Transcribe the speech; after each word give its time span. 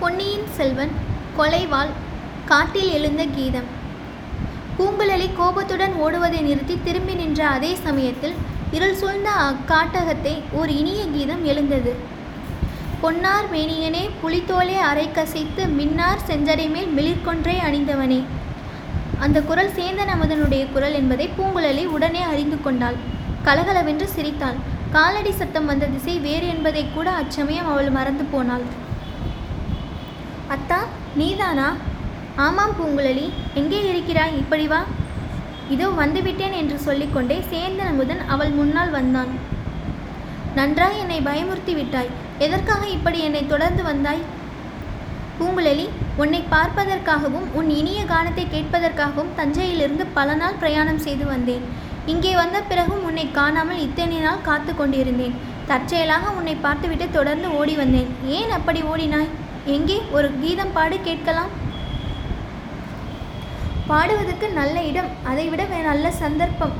பொன்னியின் 0.00 0.46
செல்வன் 0.56 0.92
கொலைவாள் 1.38 1.90
காட்டில் 2.50 2.92
எழுந்த 2.96 3.22
கீதம். 3.34 3.66
பூங்குழலி 4.76 5.26
கோபத்துடன் 5.38 5.94
ஓடுவதை 6.04 6.40
நிறுத்தி 6.46 6.76
திரும்பி 6.84 7.14
நின்ற 7.14 7.40
அதே 7.56 7.72
சமயத்தில் 7.86 8.34
இருள் 8.76 8.96
சூழ்ந்த 9.00 9.30
அக்காட்டகத்தை 9.48 10.34
ஓர் 10.52 10.70
இனிய 10.70 11.02
கீதம் 11.14 11.44
எழுந்தது. 11.44 11.92
பொன்னார் 13.02 13.48
மேனியனே 13.52 14.04
புலித்தோலே 14.22 14.76
அரை 14.90 15.06
கசைத்து 15.08 15.64
மின்னார் 15.78 16.26
செஞ்சடை 16.28 16.68
மேல் 16.74 16.90
மிளிர்கொன்றை 16.98 17.56
அணிந்தவனே. 17.68 18.20
அந்த 19.18 19.40
குரல் 19.42 19.72
சேந்தன் 19.78 20.12
அமுதனுடைய 20.16 20.72
குரல் 20.72 20.92
என்பதை 20.92 21.28
பூங்குழலி 21.38 21.86
உடனே 21.96 22.22
அறிந்து 22.22 22.60
கொண்டாள். 22.62 23.00
கலகலவென்று 23.42 24.08
சிரித்தாள். 24.16 24.60
காலடி 24.92 25.32
சத்தம் 25.32 25.66
வந்த 25.66 25.86
திசை 25.86 26.18
வேறு 26.28 26.48
என்பதை 26.48 26.84
கூட 26.94 27.10
அச்சமயம் 27.10 27.72
அவள் 27.72 27.90
மறந்து 27.90 28.24
போனாள். 28.24 28.66
அத்தா 30.54 30.78
நீதானா? 31.18 31.66
ஆமாம் 32.44 32.74
பூங்குழலி. 32.78 33.26
எங்கே 33.60 33.80
இருக்கிறாய்? 33.90 34.32
இப்படி 34.42 34.66
வா. 34.72 34.80
இதோ 35.74 35.88
வந்துவிட்டேன் 36.00 36.54
என்று 36.60 36.76
சொல்லிக்கொண்டே 36.86 37.36
சேந்தன் 37.50 37.90
அமுதன் 37.90 38.22
அவள் 38.34 38.52
முன்னால் 38.58 38.94
வந்தான். 38.96 39.30
நன்றாய் 40.58 40.98
என்னை 41.02 41.18
பயமுறுத்தி 41.28 41.74
விட்டாய். 41.78 42.10
எதற்காக 42.46 42.82
இப்படி 42.96 43.18
என்னை 43.26 43.42
தொடர்ந்து 43.52 43.82
வந்தாய்? 43.90 44.22
பூங்குழலி 45.38 45.86
உன்னை 46.22 46.40
பார்ப்பதற்காகவும் 46.54 47.46
உன் 47.58 47.70
இனிய 47.80 48.00
கானத்தை 48.12 48.46
கேட்பதற்காகவும் 48.54 49.34
தஞ்சையிலிருந்து 49.38 50.06
பல 50.18 50.34
நாள் 50.40 50.58
பிரயாணம் 50.62 51.04
செய்து 51.06 51.26
வந்தேன். 51.26 51.64
இங்கே 52.14 52.32
வந்த 52.40 52.58
பிறகும் 52.70 53.06
உன்னை 53.10 53.26
காணாமல் 53.38 53.84
இத்தனை 53.86 54.18
நாள் 54.26 54.46
காத்து 54.48 54.74
கொண்டிருந்தேன் 54.74 55.38
தற்செயலாக 55.70 56.34
உன்னை 56.38 56.56
பார்த்துவிட்டு 56.66 57.08
தொடர்ந்து 57.18 57.48
ஓடி 57.60 57.76
வந்தேன். 57.82 58.10
ஏன் 58.38 58.52
அப்படி 58.58 58.82
ஓடினாய்? 58.92 59.30
எங்கே 59.66 59.96
ஒரு 60.12 60.28
கீதம் 60.42 60.72
பாடு 60.72 60.96
கேட்கலாம்? 61.00 61.50
பாடுவதற்கு 63.88 64.48
நல்ல 64.48 64.76
இடம் 64.82 65.10
அதைவிட 65.30 65.62
நல்ல 65.88 66.10
சந்தர்ப்பம். 66.10 66.72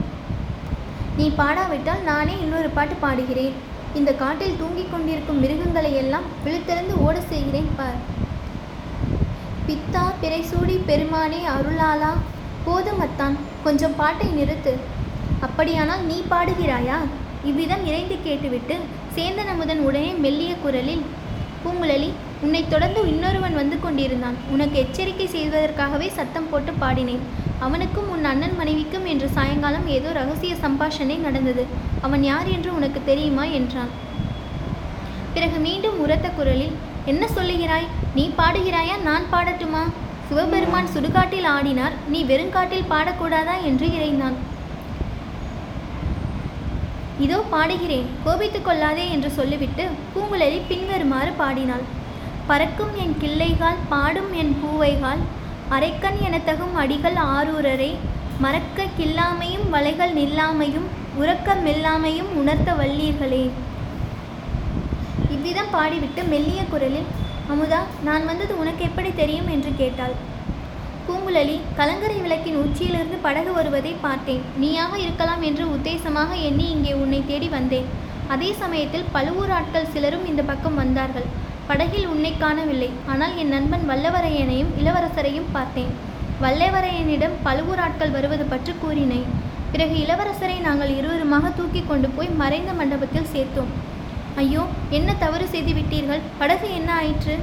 நீ 1.17 1.27
பாடாவிட்டால் 1.41 2.03
நானே 2.03 2.34
இன்னொரு 2.45 2.69
பாட்டு 2.69 2.95
பாடுகிறேன். 2.95 3.55
இந்த 3.95 4.11
காட்டில் 4.12 4.59
தூங்கிக் 4.61 4.91
கொண்டிருக்கும் 4.92 5.41
மிருகங்களை 5.41 5.97
எல்லாம் 6.03 6.27
விழுத்திறந்து 6.45 6.95
ஓட 7.06 7.20
செய்கிறேன் 7.20 7.70
பார். 7.77 8.00
பித்தா 9.67 10.05
பிறைசூடி 10.22 10.77
பெருமானே 10.91 11.41
அருளாளா 11.55 12.12
போதும் 12.65 13.00
அத்தான் 13.06 13.37
கொஞ்சம் 13.65 13.97
பாட்டை 13.97 14.28
நிறுத்து. 14.39 14.75
அப்படியானால் 15.41 16.06
நீ 16.11 16.22
பாடுகிறாயா? 16.31 16.98
இவ்விதம் 17.50 17.87
இறைந்து 17.87 18.17
கேட்டுவிட்டு 18.25 18.77
சேந்தன் 19.15 19.50
அமுதன் 19.53 19.84
உடனே 19.89 20.12
மெல்லிய 20.12 20.55
குரலில் 20.55 21.05
பூங்குழலி 21.64 22.11
உன்னை 22.41 22.69
தொடர்ந்து 22.69 23.00
இன்னொருவன் 23.08 23.55
வந்து 23.55 23.80
கொண்டிருந்தான். 23.80 24.36
உனக்கு 24.50 24.78
எச்சரிக்கை 24.78 25.27
செய்வதற்காகவே 25.27 26.08
சத்தம் 26.08 26.48
போட்டு 26.50 26.72
பாடினேன். 26.80 27.25
அவனுக்கும் 27.58 28.11
உன் 28.11 28.25
அண்ணன் 28.25 28.56
மனைவிக்கும் 28.56 29.06
என்று 29.06 29.28
சாயங்காலம் 29.28 29.86
ஏதோ 29.86 30.12
ரகசிய 30.12 30.55
சம்பாஷணை 30.55 31.19
நடந்தது. 31.19 31.66
அவன் 32.00 32.22
யார் 32.22 32.48
என்று 32.48 32.75
உனக்கு 32.75 33.00
தெரியுமா? 33.05 33.44
என்றான். 33.44 33.88
பிறகு 35.34 35.58
மீண்டும் 35.58 36.00
உரத்த 36.00 36.28
குரலில் 36.28 36.72
என்ன 37.05 37.27
சொல்லுகிறாய்? 37.36 37.91
நீ 38.14 38.31
பாடுகிறாயா? 38.38 39.00
நான் 39.03 39.27
பாடட்டுமா? 39.33 39.83
சிவபெருமான் 40.28 40.92
சுடுகாட்டில் 40.94 41.50
ஆடினார். 41.56 41.92
நீ 42.08 42.25
வெறுங்காட்டில் 42.25 42.91
பாடக்கூடாதா? 42.91 43.62
என்று 43.64 43.86
இறைந்தான். 43.86 44.38
இதோ 47.24 47.38
பாடுகிறேன் 47.52 48.06
கோபித்துக் 48.24 48.66
கொள்ளாதே 48.66 49.04
என்று 49.14 49.30
சொல்லிவிட்டு 49.38 49.84
பூங்குழலி 50.12 50.60
பின்வருமாறு 50.68 51.32
பாடினாள். 51.40 51.84
பறக்கும் 52.48 52.94
என் 53.02 53.16
கிள்ளைகால் 53.22 53.82
பாடும் 53.92 54.30
என் 54.42 54.54
பூவைகால் 54.60 55.22
அரைக்கண் 55.76 56.18
எனத்தகும் 56.28 56.74
அடிகள் 56.82 57.18
ஆரூரரை 57.34 57.91
மறக்க 58.44 58.86
கில்லாமையும் 58.98 59.66
வலைகள் 59.75 60.12
நில்லாமையும் 60.19 60.88
உறக்க 61.20 61.54
மெல்லாமையும் 61.66 62.30
உணர்த்த 62.41 62.72
வல்லீர்களே. 62.80 63.44
இவ்விதம் 65.34 65.72
பாடிவிட்டு 65.76 66.22
மெல்லிய 66.32 66.62
குரலில் 66.72 67.10
அமுதா 67.53 67.80
நான் 68.04 68.25
வந்தது 68.25 68.53
உனக்கு 68.59 68.84
எப்படி 68.84 69.10
தெரியும்? 69.14 69.48
என்று 69.48 69.70
கேட்டாள். 69.76 70.14
பூங்குழலி 71.10 71.54
கலங்கரை 71.78 72.16
விளக்கின் 72.25 72.59
உச்சியிலிருந்து 72.62 73.16
படகு 73.25 73.53
வருவதை 73.56 73.93
பார்த்தேன். 74.04 74.43
நீயாக 74.62 74.93
இருக்கலாம் 75.04 75.43
என்று 75.48 75.65
உத்தேசமாக 75.76 76.31
எண்ணி 76.48 76.66
இங்கே 76.75 76.93
உன்னை 77.03 77.21
தேடி 77.31 77.48
வந்தேன். 77.54 77.88
அதே 78.34 78.50
சமயத்தில் 78.62 79.09
பழுவூர் 79.15 79.53
ஆட்கள் 79.59 79.88
சிலரும் 79.94 80.26
இந்த 80.31 80.43
பக்கம் 80.50 80.78
வந்தார்கள். 80.82 81.26
படகில் 81.69 82.06
உன்னை 82.12 82.32
காணவில்லை. 82.44 82.91
ஆனால் 83.12 83.34
என் 83.43 83.53
நண்பன் 83.54 83.84
வல்லவரையனையும் 83.91 84.72
இளவரசரையும் 84.82 85.50
பார்த்தேன். 85.56 85.93
வல்லவரையனிடம் 86.44 87.37
பழுவூர் 87.47 87.82
ஆட்கள் 87.87 88.15
வருவது 88.16 88.44
பற்றி 88.53 88.75
கூறினேன். 88.82 89.28
பிறகு 89.72 89.97
இளவரசரை 90.04 90.59
நாங்கள் 90.69 90.92
இருவருமாக 90.98 91.50
தூக்கி 91.59 91.82
கொண்டு 91.91 92.10
போய் 92.16 92.37
மறைந்த 92.42 92.72
மண்டபத்தில் 92.81 93.32
சேர்த்தோம். 93.34 93.72
ஐயோ 94.42 94.62
என்ன 94.98 95.10
தவறு 95.25 95.47
செய்து 95.54 95.72
விட்டீர்கள் 95.78 96.27
படகு 96.42 96.69
என்ன 96.78 96.91
ஆயிற்று? 97.00 97.34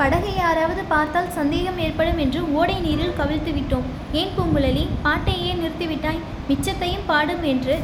படகை 0.00 0.32
யாராவது 0.34 0.82
பார்த்தால் 0.90 1.34
சந்தேகம் 1.38 1.80
ஏற்படும் 1.86 2.20
என்று 2.24 2.40
ஓடை 2.58 2.76
நீரில் 2.84 3.16
கவிழ்த்து 3.18 3.50
விட்டோம். 3.56 3.88
ஏன் 4.20 4.32
பூங்குழலி? 4.36 4.84
பாட்டை 5.06 5.34
ஏன் 5.48 5.60
நிறுத்திவிட்டாய் 5.62 6.22
மிச்சத்தையும் 6.48 7.08
பாடும் 7.10 7.44
என்று 7.52 7.74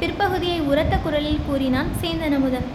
பிற்பகுதியை 0.00 0.58
உரத்த 0.70 0.94
குரலில் 1.04 1.44
கூறினான் 1.46 1.90
சேந்தன் 2.00 2.36
அமுதன் 2.38 2.68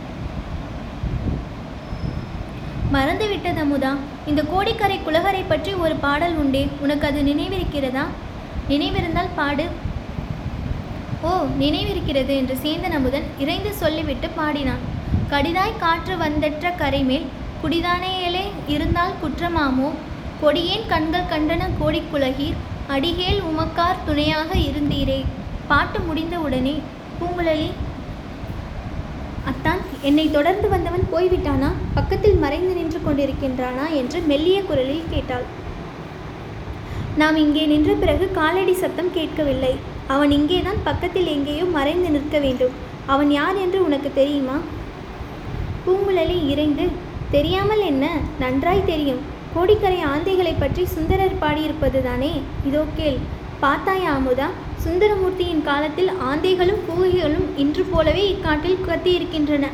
மறந்துவிட்டது 2.96 3.62
அமுதா 3.66 3.94
இந்த 4.32 4.42
கோடிக்கரை 4.52 4.98
குலகரை 5.06 5.44
பற்றி 5.44 5.72
ஒரு 5.86 5.96
பாடல் 6.04 6.36
உண்டே. 6.42 6.64
உனக்கு 6.84 7.06
அது 7.10 7.22
நினைவிருக்கிறதா? 7.32 8.04
நினைவிருந்தால் 8.72 9.36
பாடு. 9.40 9.66
ஓ 11.30 11.32
நினைவிருக்கிறது 11.64 12.34
என்று 12.42 12.58
சேந்தன் 12.66 12.96
அமுதன் 13.00 13.28
இறைந்து 13.44 13.74
சொல்லிவிட்டு 13.82 14.30
பாடினான். 14.40 14.84
கடிதாய் 15.32 15.82
காற்று 15.84 16.16
வந்தற்ற 16.24 16.72
கரைமேல் 16.84 17.28
குடிதானேயலே 17.66 18.42
இருந்தால் 18.68 19.14
குற்றமாமோ? 19.22 19.88
கொடியேன் 20.42 20.84
கண்கள் 20.88 21.30
கண்டன 21.32 21.70
கோடிக்குலகீர் 21.80 22.58
அடிகேல் 22.88 23.40
உமக்கார் 23.50 24.04
துணையாக 24.06 24.52
இருந்தீரே. 24.56 25.26
பாட்டு 25.68 26.00
முடிந்தவுடனே 26.00 26.74
பூங்குழலி 27.20 27.70
அத்தான் 29.46 29.82
என்னை 30.02 30.32
தொடர்ந்து 30.32 30.70
வந்தவன் 30.70 31.08
போய்விட்டானா? 31.14 31.70
பக்கத்தில் 31.94 32.38
மறைந்து 32.44 32.74
நின்று 32.74 33.00
கொண்டிருக்கின்றானா? 33.00 33.90
என்று 33.92 34.22
மெல்லிய 34.22 34.64
குரலில் 34.64 35.10
கேட்டாள். 35.10 35.46
நாம் 37.18 37.36
இங்கே 37.36 37.66
நின்ற 37.66 37.94
பிறகு 37.94 38.32
காலடி 38.32 38.74
சத்தம் 38.74 39.14
கேட்கவில்லை. 39.14 39.74
அவன் 40.08 40.32
இங்கேதான் 40.32 40.84
பக்கத்தில் 40.84 41.26
எங்கேயோ 41.26 41.66
மறைந்து 41.66 42.10
நிற்க 42.10 42.40
வேண்டும். 42.40 42.72
அவன் 43.06 43.32
யார் 43.32 43.56
என்று 43.56 43.86
உனக்கு 43.86 44.12
தெரியுமா? 44.14 44.60
பூங்குழலி 45.86 46.48
இறைந்து 46.50 47.05
தெரியாமல் 47.36 47.84
என்ன? 47.92 48.06
நன்றாய் 48.42 48.88
தெரியும். 48.90 49.24
கோடிக்கரை 49.54 49.98
ஆந்தைகளை 50.12 50.54
பற்றி 50.60 50.84
சுந்தரர் 50.94 51.42
பாடியிருப்பது 51.42 52.00
தானே 52.06 52.32
இதோ 52.68 52.84
கேள். 52.98 53.20
பார்த்தாயா 53.64 54.12
அமுதா? 54.20 54.48
சுந்தரமூர்த்தியின் 54.84 55.64
காலத்தில் 55.68 56.12
ஆந்தைகளும் 56.30 56.82
பூகைகளும் 56.88 57.48
இன்று 57.64 57.84
போலவே 57.92 58.24
இக்காட்டில் 58.34 58.84
கத்தியிருக்கின்றன. 58.88 59.66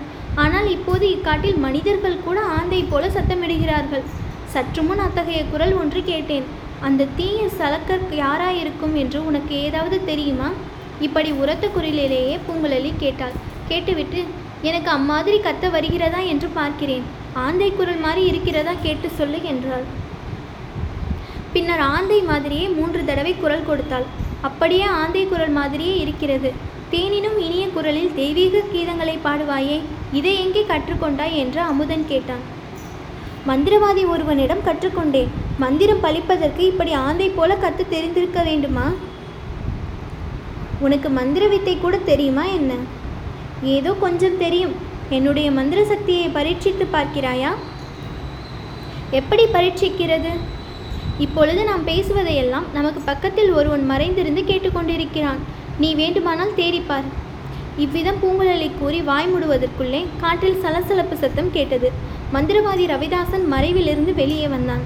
ஆனால் 0.44 0.67
இப்போது 0.75 1.05
இக்காட்டில் 1.16 1.57
மனிதர்கள் 1.66 2.23
கூட 2.25 2.39
ஆந்தை 2.57 2.81
போல 2.91 3.05
சத்தமிடுகிறார்கள். 3.16 4.05
சற்று 4.53 4.81
முன் 4.88 5.03
அத்தகைய 5.05 5.41
குரல் 5.53 5.75
ஒன்று 5.81 6.01
கேட்டேன். 6.11 6.45
அந்த 6.88 7.09
தீய 7.17 7.41
சலக்கர் 7.59 8.05
யாராயிருக்கும் 8.23 8.95
என்று 9.01 9.19
உனக்கு 9.29 9.55
ஏதாவது 9.67 9.97
தெரியுமா? 10.11 10.49
இப்படி 11.07 11.31
உரத்த 11.41 11.66
குரலிலேயே 11.75 12.38
பூங்குழலி 12.45 12.93
கேட்டாள். 13.03 13.35
கேட்டுவிட்டு 13.72 14.22
எனக்கு 14.69 14.89
அம்மாதிரி 14.97 15.39
கத்த 15.47 15.66
வருகிறதா 15.75 16.22
என்று 16.33 16.47
பார்க்கிறேன். 16.59 17.05
ஆந்தை 17.33 17.67
குரல் 17.72 18.01
மாதிரி 18.05 18.22
இருக்கிறதா 18.25 18.73
கேட்டு 18.85 19.09
சொல்லு 19.09 19.43
என்றாள். 19.43 19.85
பின்னர் 21.53 21.79
ஆந்தை 21.79 22.22
மாதிரியே 22.22 22.67
மூன்று 22.67 23.05
தடவை 23.05 23.33
குரல் 23.35 23.67
கொடுத்தாள். 23.69 24.05
அப்படியே 24.41 24.85
ஆந்தை 25.01 25.23
குரல் 25.28 25.49
மாதிரியே 25.49 25.95
இருக்கிறது. 25.97 26.51
தேனினும் 26.91 27.37
இனிய 27.45 27.66
குரலில் 27.67 28.16
தெய்வீக 28.16 28.63
கீதங்களை 28.73 29.16
பாடுவாயே 29.25 29.78
இதை 30.11 30.33
எங்கே 30.43 30.63
கற்றுக்கொண்டாய் 30.63 31.37
என்று 31.43 31.61
அமுதன் 31.61 32.05
கேட்டான். 32.07 32.43
மந்திரவாதி 33.49 34.03
ஒருவனிடம் 34.13 34.66
கற்றுக்கொண்டேன். 34.66 35.31
மந்திரம் 35.57 36.03
பழிப்பதற்கு 36.03 36.59
இப்படி 36.59 36.93
ஆந்தை 36.93 37.29
போல 37.29 37.55
கற்று 37.55 37.85
தெரிந்திருக்க 37.87 38.43
வேண்டுமா? 38.43 38.93
உனக்கு 40.79 41.09
மந்திர 41.09 41.47
வித்தை 41.47 41.78
கூட 41.78 41.97
தெரியுமா 41.97 42.45
என்ன? 42.45 42.73
ஏதோ 43.63 43.91
கொஞ்சம் 44.05 44.37
தெரியும். 44.37 44.75
என்னுடைய 45.11 45.52
மந்திர 45.52 45.85
சக்தியை 45.85 46.28
பரீட்சித்து 46.28 46.85
பார்க்கிறாயா? 46.93 47.52
எப்படி 49.11 49.43
பரீட்சிக்கிறது? 49.43 50.29
இப்பொழுது 51.19 51.63
நாம் 51.63 51.87
பேசுவதையெல்லாம் 51.87 52.67
நமக்கு 52.73 53.02
பக்கத்தில் 53.02 53.52
ஒருவன் 53.52 53.85
மறைந்திருந்து 53.85 54.41
கேட்டுக்கொண்டிருக்கிறான். 54.41 55.40
நீ 55.78 55.96
வேண்டுமானால் 55.96 56.55
தேடிப்பார். 56.58 57.08
இவ்விதம் 57.78 58.16
பூங்குழலி 58.16 58.72
கூறி 58.79 59.02
வாய் 59.02 59.28
மூடுவதற்குள்ளே 59.28 60.05
காற்றில் 60.19 60.59
சலசலப்பு 60.59 61.17
சத்தம் 61.17 61.52
கேட்டது. 61.52 61.91
மந்திரவாதி 62.34 62.85
ரவிதாசன் 62.93 63.46
மறைவிலிருந்து 63.52 64.14
வெளியே 64.14 64.47
வந்தான். 64.47 64.84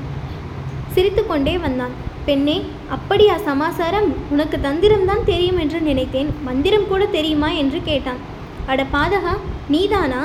சிரித்துக்கொண்டே 0.94 1.58
வந்தான். 1.58 1.92
பெண்ணே 2.26 2.66
அப்படியா 2.90 3.38
சமாசாரம்? 3.38 4.14
உனக்கு 4.30 4.58
தந்திரம்தான் 4.58 5.24
தெரியும் 5.26 5.58
என்று 5.58 5.82
நினைத்தேன். 5.82 6.30
மந்திரம் 6.44 6.88
கூட 6.88 7.06
தெரியுமா? 7.06 7.50
என்று 7.50 7.82
கேட்டான். 7.84 8.34
அட 8.66 8.84
பாதகா 8.94 9.34
நீதானா? 9.68 10.22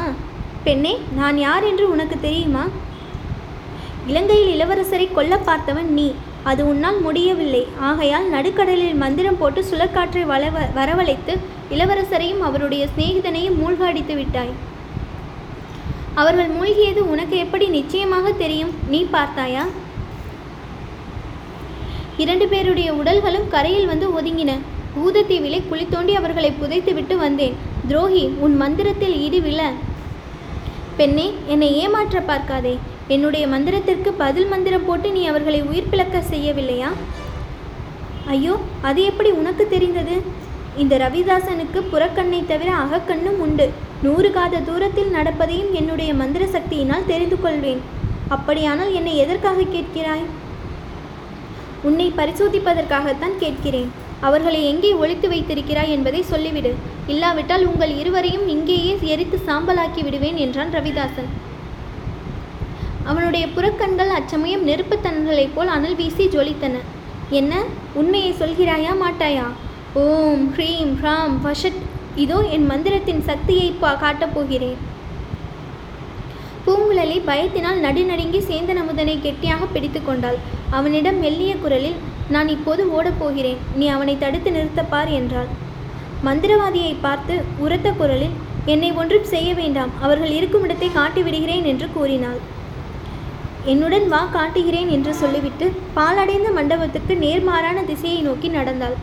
பெண்ணே 0.65 0.99
நான் 1.17 1.39
யார் 1.39 1.65
என்று 1.65 1.91
உனக்கு 1.91 2.21
தெரியுமா? 2.21 2.65
இலங்கையில் 4.07 4.51
இளவரசரை 4.55 5.13
கொல்ல 5.15 5.39
பார்த்தவன் 5.47 5.91
நீ. 5.99 6.15
அது 6.43 6.69
உன்னால் 6.69 7.01
முடியவில்லை. 7.01 7.67
ஆகையால் 7.79 8.29
நடுக்கடலில் 8.29 8.95
மந்திரம் 8.95 9.39
போட்டு 9.39 9.65
சுழற்காற்றை 9.65 10.25
வளவ 10.25 10.59
வரவழைத்து 10.77 11.39
இளவரசரையும் 11.71 12.39
அவருடைய 12.39 12.87
சிநேகிதனையும் 12.87 13.59
மூழ்க 13.63 13.81
அடித்து 13.81 14.15
விட்டாய். 14.15 14.53
அவர்கள் 16.15 16.51
மூழ்கியது 16.51 17.03
உனக்கு 17.15 17.37
எப்படி 17.37 17.67
நிச்சயமாக 17.67 18.33
தெரியும்? 18.33 18.75
நீ 18.89 19.07
பார்த்தாயா? 19.11 19.67
இரண்டு 22.17 22.49
பேருடைய 22.49 22.93
உடல்களும் 22.93 23.49
கரையில் 23.49 23.87
வந்து 23.87 24.09
ஒதுங்கின. 24.21 24.59
ஊதத்தீவிலே 25.05 25.69
குழி 25.69 25.87
தோண்டி 25.91 26.15
அவர்களை 26.15 26.53
புதைத்துவிட்டு 26.63 27.17
வந்தேன். 27.17 27.70
துரோகி 27.91 28.25
உன் 28.45 28.53
மந்திரத்தில் 28.57 29.15
இடிவில 29.27 29.63
பெண்ணே 30.99 31.25
என்னை 31.53 31.69
ஏமாற்ற 31.83 32.19
பார்க்காதே. 32.29 32.75
என்னுடைய 33.15 33.45
மந்திரத்திற்கு 33.53 34.11
பதில் 34.21 34.47
மந்திரம் 34.53 34.85
போட்டு 34.89 35.09
நீ 35.13 35.23
அவர்களை 35.31 35.61
உயிர் 35.71 35.89
பிளக்க 35.93 36.19
செய்யவில்லையா? 36.33 36.91
ஐயோ 38.35 38.55
அது 38.89 39.01
எப்படி 39.11 39.31
உனக்கு 39.31 39.65
தெரிந்தது? 39.69 40.17
இந்த 40.83 40.97
ரவிதாசனுக்கு 41.05 41.81
புறக்கண்ணை 41.93 42.41
தவிர 42.51 42.71
அகக்கண்ணும் 42.83 43.41
உண்டு. 43.47 43.67
நூறு 44.03 44.31
காத 44.37 44.61
தூரத்தில் 44.69 45.15
நடப்பதையும் 45.17 45.73
என்னுடைய 45.81 46.13
மந்திர 46.21 46.47
சக்தியினால் 46.57 47.09
தெரிந்து 47.13 47.39
கொள்வேன். 47.41 47.83
அப்படியானால் 48.37 48.93
என்னை 49.01 49.17
எதற்காக 49.17 49.67
கேட்கிறாய்? 49.77 50.25
உன்னை 51.83 52.09
பரிசோதிப்பதற்காகத்தான் 52.21 53.37
கேட்கிறேன். 53.39 53.91
அவர்களை 54.21 54.67
எங்கே 54.67 54.93
ஒழித்து 54.93 55.29
வைத்திருக்கிறாய் 55.29 55.91
என்பதை 55.91 56.25
சொல்லிவிடு. 56.31 56.73
இல்லாவிட்டால் 57.07 57.65
உங்கள் 57.67 57.93
இருவரையும் 57.97 58.49
இங்கேயே 58.49 58.99
எரித்து 59.03 59.41
சாம்பலாக்கி 59.47 60.03
விடுவேன் 60.05 60.37
என்றான் 60.37 60.73
ரவிதாசன். 60.73 61.31
அவனுடைய 63.05 63.47
புறக்கண்கள் 63.47 64.13
அச்சமயம் 64.19 64.67
நெருப்புத்தன்களைப் 64.69 65.55
போல் 65.55 65.67
அனல் 65.67 65.97
வீசி 65.97 66.27
ஜொலித்தன. 66.27 66.77
என்ன? 67.31 67.63
உண்மையை 67.95 68.33
சொல்கிறாயா 68.33 68.93
மாட்டாயா? 69.05 69.47
ஓம் 69.95 70.45
ஹ்ரீம் 70.57 70.93
ஹ்ராம் 71.03 71.37
வஷட். 71.45 71.81
இதோ 72.17 72.39
என் 72.51 72.71
மந்திரத்தின் 72.71 73.23
சக்தியை 73.23 73.75
பா 73.81 73.95
காட்டப் 73.95 74.35
போகிறேன். 74.35 74.79
பூங்குழலி 76.71 77.17
பயத்தினால் 77.29 77.79
நடுநடுங்கி 77.85 78.41
சேந்தன் 78.49 78.81
அமுதனை 78.81 79.15
கெட்டியாக 79.23 79.63
பிடித்து 79.73 80.01
கொண்டாள். 80.01 80.37
அவனிடம் 80.79 81.17
மெல்லிய 81.25 81.53
குரலில் 81.63 81.97
நான் 82.35 82.49
இப்போது 82.55 82.83
ஓடப்போகிறேன் 82.97 83.63
நீ 83.79 83.87
அவனை 83.95 84.15
தடுத்து 84.21 84.51
நிறுத்தப்பார் 84.57 85.11
என்றாள். 85.17 85.49
மந்திரவாதியை 86.27 86.93
பார்த்து 87.07 87.35
உரத்த 87.65 87.91
குரலில் 88.01 88.37
என்னை 88.75 88.91
ஒன்றும் 89.01 89.27
செய்ய 89.33 89.51
வேண்டாம். 89.61 89.93
அவர்கள் 90.05 90.37
இருக்கும் 90.39 90.67
இடத்தை 90.69 90.91
காட்டி 90.99 91.25
விடுகிறேன் 91.27 91.67
என்று 91.73 91.89
கூறினாள். 91.97 92.39
என்னுடன் 93.75 94.07
வா 94.15 94.23
காட்டுகிறேன் 94.37 94.93
என்று 94.99 95.15
சொல்லிவிட்டு 95.23 95.69
பாலடைந்த 95.99 96.51
மண்டபத்துக்கு 96.61 97.17
நேர்மாறான 97.25 97.85
திசையை 97.91 98.23
நோக்கி 98.29 98.51
நடந்தாள். 98.59 98.97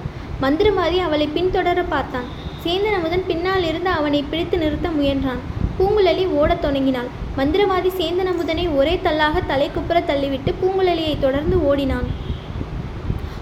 மந்திரவாதி 0.45 0.99
அவளை 1.09 1.29
பின்தொடர 1.37 1.83
பார்த்தான். 1.95 2.31
சேந்தன் 2.63 2.97
அமுதன் 3.01 3.29
பின்னால் 3.31 3.67
இருந்து 3.71 3.93
அவனை 3.99 4.23
பிடித்து 4.31 4.57
நிறுத்த 4.65 4.89
முயன்றான். 4.97 5.43
பூங்குழலி 5.79 6.23
ஓடத் 6.39 6.61
தொடங்கினாள். 6.61 7.09
மந்திரவாதி 7.37 7.89
சேந்தன் 7.97 8.29
அமுதனை 8.31 8.63
ஒரே 8.79 8.93
தள்ளாக 9.05 9.41
தலைக்குப்புற 9.51 9.97
தள்ளிவிட்டு 10.09 10.51
பூங்குழலியை 10.61 11.15
தொடர்ந்து 11.25 11.57
ஓடினான். 11.69 12.07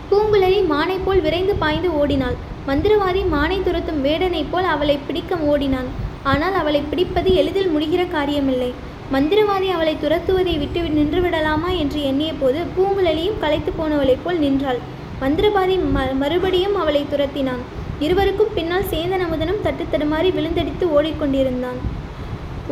பூங்குழலி 0.10 0.60
மானை 0.72 0.98
போல் 1.06 1.22
விரைந்து 1.26 1.56
பாய்ந்து 1.62 1.92
ஓடினாள். 2.00 2.36
மந்திரவாதி 2.68 3.22
மானை 3.36 3.58
துரத்தும் 3.64 4.02
வேடனைப் 4.06 4.52
போல் 4.52 4.68
அவளை 4.74 4.98
பிடிக்க 5.08 5.36
ஓடினான். 5.52 5.90
ஆனால் 6.32 6.56
அவளை 6.62 6.82
பிடிப்பது 6.92 7.32
எளிதில் 7.42 7.72
முடிகிற 7.76 8.04
காரியமில்லை. 8.18 8.70
மந்திரவாதி 9.14 9.68
அவளை 9.76 9.96
துரத்துவதை 10.04 10.54
விட்டு 10.62 10.82
நின்றுவிடலாமா 10.98 11.72
என்று 11.82 12.00
எண்ணிய 12.04 12.32
போது 12.40 12.60
பூங்குழலியும் 12.78 13.42
களைத்து 13.44 13.72
போனவளைப் 13.80 14.24
போல் 14.24 14.40
நின்றாள். 14.46 14.80
மந்திரவாதி 15.22 15.76
ம 15.96 16.00
மறுபடியும் 16.22 16.80
அவளை 16.84 17.04
துரத்தினான். 17.12 17.62
இருவருக்கும் 18.06 18.56
பின்னால் 18.56 18.90
சேந்தன் 18.94 19.26
அமுதனும் 19.26 19.62
தட்டு 19.62 19.84
தடுமாறி 19.92 20.32
விழுந்தடித்து 20.38 20.88
ஓடிக்கொண்டிருந்தான். 20.98 21.80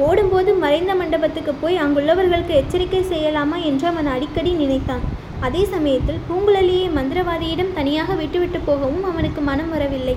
ஓடும்போது 0.01 0.51
மறைந்த 0.61 0.91
மண்டபத்துக்கு 0.99 1.53
போய் 1.63 1.75
அங்குள்ளவர்களுக்கு 1.81 2.53
எச்சரிக்கை 2.59 3.01
செய்யலாமா 3.09 3.57
என்று 3.69 3.85
அவன் 3.89 4.07
அடிக்கடி 4.13 4.51
நினைத்தான். 4.61 5.03
அதே 5.47 5.63
சமயத்தில் 5.73 6.23
பூங்குழலியை 6.27 6.87
மந்திரவாதியிடம் 6.95 7.75
தனியாக 7.75 8.13
விட்டுவிட்டு 8.21 8.59
போகவும் 8.69 9.03
அவனுக்கு 9.09 9.41
மனம் 9.49 9.71
வரவில்லை. 9.73 10.15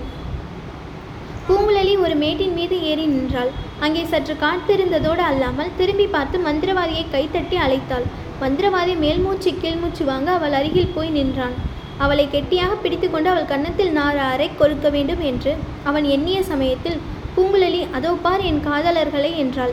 பூங்குழலி 1.49 1.95
ஒரு 2.05 2.15
மேட்டின் 2.23 2.55
மீது 2.59 2.77
ஏறி 2.91 3.05
நின்றாள். 3.07 3.51
அங்கே 3.85 4.05
சற்று 4.13 4.35
காத்திருந்ததோடு 4.45 5.23
அல்லாமல் 5.31 5.75
திரும்பி 5.81 6.07
பார்த்து 6.15 6.39
மந்திரவாதியை 6.47 7.05
கைத்தட்டி 7.15 7.59
அழைத்தாள். 7.65 8.07
மந்திரவாதி 8.43 8.95
மேல்மூச்சு 9.03 9.53
கீழ்மூச்சு 9.63 10.07
வாங்க 10.13 10.31
அவள் 10.39 10.57
அருகில் 10.61 10.95
போய் 10.97 11.13
நின்றான். 11.19 11.55
அவளை 12.05 12.25
கெட்டியாக 12.33 12.73
பிடித்துக்கொண்டு 12.85 13.29
அவள் 13.33 13.51
கன்னத்தில் 13.53 13.93
நாறு 13.99 14.19
அறை 14.33 14.49
கொடுக்க 14.63 14.89
வேண்டும் 14.97 15.23
என்று 15.33 15.53
அவன் 15.91 16.07
எண்ணிய 16.17 16.39
சமயத்தில் 16.51 16.99
பூங்குழலி 17.37 17.81
அதோ 17.97 18.11
பார் 18.25 18.43
என் 18.51 18.61
காதலர்களை 18.67 19.31
என்றாள். 19.37 19.73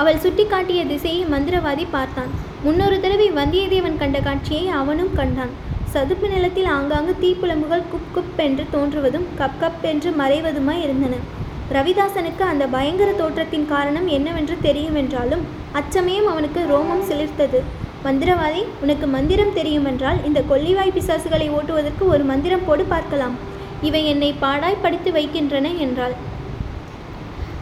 அவள் 0.00 0.22
சுட்டிக்காட்டிய 0.24 0.80
திசையை 0.86 1.22
மந்திரவாதி 1.32 1.84
பார்த்தான். 1.90 2.32
முன்னொரு 2.64 2.96
தடவை 3.00 3.28
வந்தியத்தேவன் 3.38 4.00
கண்ட 4.00 4.18
காட்சியை 4.20 4.64
அவனும் 4.80 5.12
கண்டான். 5.18 5.52
சதுப்பு 5.92 6.26
நிலத்தில் 6.28 6.68
ஆங்காங்கு 6.74 7.14
தீப்புலம்புகள் 7.22 7.84
குப் 7.92 8.10
குப் 8.14 8.40
என்று 8.46 8.64
தோன்றுவதும் 8.74 9.26
கப் 9.40 9.58
கப் 9.62 9.84
என்று 9.90 10.10
மறைவதுமாய் 10.20 10.82
இருந்தன. 10.86 11.14
ரவிதாசனுக்கு 11.76 12.44
அந்த 12.52 12.64
பயங்கர 12.74 13.10
தோற்றத்தின் 13.20 13.66
காரணம் 13.72 14.08
என்னவென்று 14.16 14.56
தெரியுமென்றாலும் 14.66 15.44
அச்சமயம் 15.80 16.28
அவனுக்கு 16.32 16.60
ரோமம் 16.72 17.06
சிலிர்த்தது. 17.10 17.60
மந்திரவாதி 18.06 18.62
உனக்கு 18.84 19.06
மந்திரம் 19.06 19.56
தெரியுமென்றால் 19.58 20.20
இந்த 20.28 20.42
கொல்லிவாய் 20.50 20.94
பிசாசுகளை 20.98 21.48
ஓட்டுவதற்கு 21.58 22.06
ஒரு 22.14 22.24
மந்திரம் 22.32 22.66
போடு 22.66 22.84
பார்க்கலாம். 22.94 23.36
இவை 23.88 24.02
என்னை 24.12 24.30
பாடாய் 24.44 24.82
படித்து 24.82 25.12
வைக்கின்றன 25.12 25.70
என்றாள். 25.86 26.14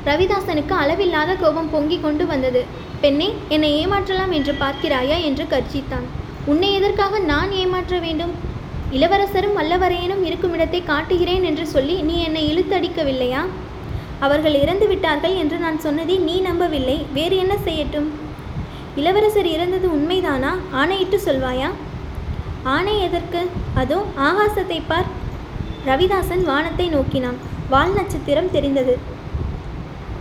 ரவிதாசனுக்கு 0.06 0.74
அளவில்லாத 0.82 1.34
கோபம் 1.34 1.70
பொங்கிக் 1.70 2.02
கொண்டு 2.02 2.26
வந்தது. 2.26 2.64
பெண்ணே 3.00 3.34
என்னை 3.48 3.70
ஏமாற்றலாம் 3.80 4.30
என்று 4.30 4.52
பார்க்கிறாயா? 4.52 5.16
என்று 5.22 5.44
கர்ஜித்தான். 5.44 6.06
உன்னை 6.44 6.74
எதற்காக 6.74 7.18
நான் 7.18 7.50
ஏமாற்ற 7.52 7.98
வேண்டும்? 7.98 8.32
இளவரசரும் 8.90 9.56
வல்லவரையனும் 9.58 10.22
இருக்கும் 10.22 10.52
இடத்தை 10.52 10.82
காட்டுகிறேன் 10.82 11.42
என்று 11.42 11.66
சொல்லி 11.66 12.02
நீ 12.02 12.22
என்னை 12.22 12.42
இழுத்தடிக்கவில்லையா? 12.52 13.42
அவர்கள் 14.20 14.54
இறந்து 14.54 14.86
விட்டார்கள் 14.86 15.34
என்று 15.34 15.58
நான் 15.58 15.78
சொன்னதை 15.78 16.18
நீ 16.18 16.40
நம்பவில்லை. 16.40 17.06
வேறு 17.12 17.36
என்ன 17.36 17.54
செய்யட்டும்? 17.66 18.08
இளவரசர் 18.96 19.46
இறந்தது 19.46 19.88
உண்மைதானா? 19.88 20.50
ஆணையிட்டு 20.70 21.20
சொல்வாயா? 21.26 21.70
ஆணை 22.62 23.00
எதற்கு? 23.00 23.40
அதோ 23.74 24.04
ஆகாசத்தை 24.16 24.82
பார். 24.88 25.08
ரவிதாசன் 25.86 26.44
வானத்தை 26.44 26.88
நோக்கினான். 26.88 27.38
வால் 27.70 27.94
நட்சத்திரம் 27.94 28.50
தெரிந்தது. 28.50 28.98